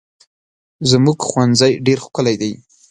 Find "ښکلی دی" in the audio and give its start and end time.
2.05-2.51